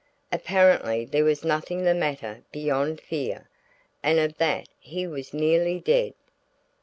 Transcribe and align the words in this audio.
Apparently 0.31 1.05
there 1.05 1.23
was 1.23 1.43
nothing 1.43 1.83
the 1.83 1.93
matter 1.93 2.41
beyond 2.51 2.99
fear, 2.99 3.47
and 4.01 4.17
of 4.17 4.35
that 4.39 4.67
he 4.79 5.05
was 5.05 5.31
nearly 5.31 5.79
dead. 5.79 6.15